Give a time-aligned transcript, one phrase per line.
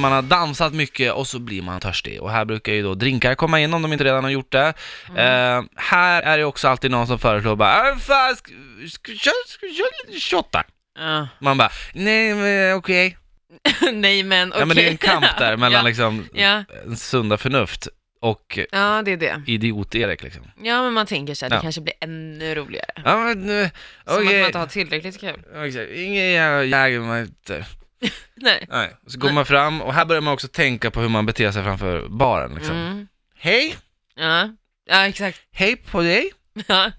[0.00, 2.22] Man har dansat mycket och så blir man törstig.
[2.22, 4.72] Och här brukar ju då drinkar komma in om de inte redan har gjort det.
[5.08, 5.58] Mm.
[5.58, 8.52] Eh, här är det också alltid någon som föreslår bara äh, fan, ska,
[8.88, 9.66] ska, ska
[10.06, 10.64] lite shottar?
[10.98, 11.28] Ja.
[11.38, 13.16] Man bara, nej men okej.
[13.92, 14.60] Nej men okej.
[14.60, 15.82] Ja men det är en kamp där mellan ja.
[15.82, 16.64] liksom Ja.
[16.96, 17.88] sunda förnuft
[18.20, 19.42] och ja, det är det.
[19.46, 20.42] idiot-Erik liksom.
[20.62, 21.60] Ja, men man tänker sig att det Ja.
[21.62, 23.02] kanske blir ännu roligare.
[23.04, 23.70] Ja men nu,
[24.04, 25.42] Som att man inte har tillräckligt kul.
[25.64, 27.64] Exakt, Ingen jävla jägermeister.
[28.34, 28.66] Nej.
[28.70, 28.96] Nej.
[29.06, 31.62] Så går man fram och här börjar man också tänka på hur man beter sig
[31.64, 32.76] framför baren liksom.
[32.76, 33.08] Mm.
[33.38, 33.76] Hej,
[34.14, 34.48] Ja.
[34.84, 35.40] ja, exakt.
[35.52, 36.30] hej på dig,
[36.66, 36.90] Ja.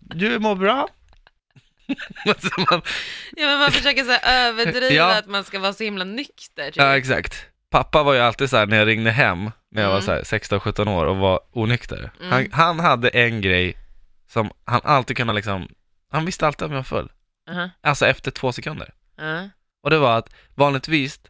[0.00, 0.88] du mår bra.
[2.70, 2.82] Man,
[3.36, 5.18] ja, men man försöker så här överdriva Ja.
[5.18, 6.66] att man ska vara så himla nykter.
[6.66, 6.76] Typ.
[6.76, 7.46] ja exakt.
[7.70, 10.08] Pappa var ju alltid så här när jag ringde hem när jag var Mm.
[10.10, 12.10] här 16-17 år och var onykter.
[12.20, 12.32] Mm.
[12.32, 13.76] Han, han hade en grej
[14.32, 15.68] som han alltid kunde liksom,
[16.12, 17.10] han visste alltid om jag var full.
[17.50, 17.70] Aha.
[17.80, 18.94] Alltså efter två sekunder.
[19.16, 19.48] Ja.
[19.82, 21.20] Och det var att vanligtvis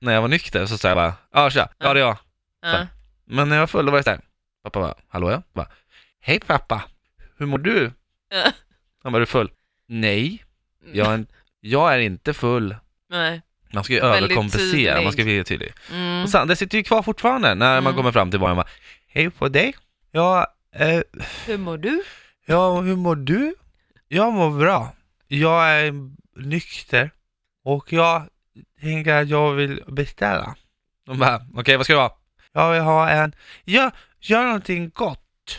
[0.00, 2.18] när jag var nykter så sa jag bara, ja tja, ja det är jag.
[2.62, 2.86] Ja.
[3.24, 4.20] Men när jag var full då var det såhär,
[4.64, 5.42] pappa bara, hallå ja?
[5.52, 5.68] Bara,
[6.20, 6.82] Hej pappa,
[7.38, 7.92] hur mår du?
[9.02, 9.50] Han bara, är du full?
[9.88, 10.44] Nej,
[10.92, 11.26] jag är, en-
[11.60, 12.76] jag är inte full.
[13.10, 13.42] Nej.
[13.72, 15.72] Man ska ju Väldigt överkompensera, man ska bli tydlig.
[15.92, 16.22] Mm.
[16.22, 17.96] Och sen, det sitter ju kvar fortfarande när man Mm.
[17.96, 18.70] kommer fram till baren och bara,
[19.06, 19.74] Hej på dig?
[20.10, 21.00] Ja, eh,
[21.46, 22.02] Hur mår du?
[22.46, 23.54] ja, hur mår du?
[24.08, 24.92] Jag mår bra.
[25.28, 25.92] Jag är
[26.36, 27.10] nykter
[27.66, 28.22] och jag
[28.80, 30.54] tänker att jag vill beställa.
[31.06, 32.12] De bara, okej vad ska det vara?
[32.52, 33.32] Jag vill ha en,
[33.64, 35.58] ja, gör någonting gott.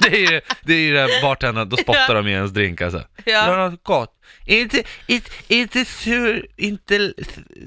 [0.00, 2.98] det är ju det är ju det bartendern, då spottar de i ens drink alltså.
[3.26, 3.68] Gör Ja.
[3.70, 4.18] något gott.
[4.46, 7.12] Inte, inte, inte sur, inte,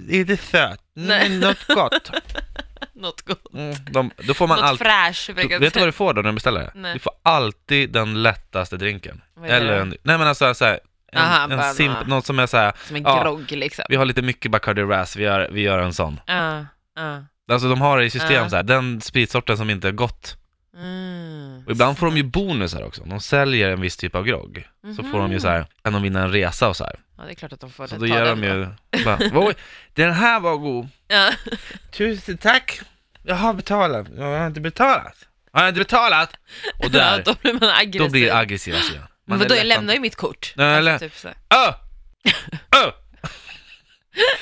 [0.09, 1.29] inte söt, Nej.
[1.39, 2.11] något gott.
[2.93, 3.53] Något gott.
[3.53, 5.31] Mm, de, då får man alltid, fräsch.
[5.35, 6.71] brukar vet du vad du får då när du beställer?
[6.75, 6.93] Nej.
[6.93, 9.21] Du får alltid den lättaste drinken.
[9.45, 10.79] Eller en, nej men alltså såhär,
[11.15, 13.23] en, Aha, en simp, något som är såhär, Som en Ja.
[13.23, 13.85] grogg liksom.
[13.89, 16.19] vi har lite mycket Bacardi Ras, vi gör, vi gör en sån.
[16.27, 16.65] Ja.
[16.95, 17.23] Ja.
[17.51, 18.49] Alltså de har det i system Ja.
[18.49, 20.37] så här, den spritsorten som inte är gott.
[20.77, 21.63] Mm.
[21.65, 24.67] Och ibland får de ju bonusar också, om de säljer en viss typ av grogg.
[24.97, 26.95] Så får de ju så här, kan de vinna en resa och så här.
[27.17, 28.67] Ja, det är klart att de får Så ta då ger den de ju,
[29.33, 29.53] bara,
[29.93, 30.87] den här var god.
[31.07, 31.31] Ja.
[31.91, 32.79] Tusen tack.
[33.23, 34.07] Jag har betalat.
[34.17, 35.15] Jag har inte betalat.
[35.53, 36.29] Har jag inte betalat?
[36.77, 38.01] Och ja, där, då blir man aggressiv.
[38.01, 38.77] då blir det aggressiva
[39.25, 39.37] sidan.
[39.37, 40.53] Men Man vadå, jag lämnar ju mitt kort.
[40.55, 41.27] Nej, Alltså, eller- typ så.
[41.27, 41.73] Öh!
[42.75, 42.91] Öh!